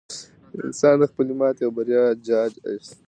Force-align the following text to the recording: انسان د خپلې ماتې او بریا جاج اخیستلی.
انسان 0.65 0.95
د 1.01 1.03
خپلې 1.11 1.33
ماتې 1.39 1.61
او 1.65 1.71
بریا 1.77 2.03
جاج 2.27 2.51
اخیستلی. 2.69 2.97